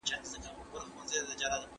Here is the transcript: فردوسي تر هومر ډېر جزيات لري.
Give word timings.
فردوسي 0.07 0.37
تر 0.43 0.51
هومر 0.55 1.05
ډېر 1.09 1.23
جزيات 1.29 1.51
لري. 1.61 1.67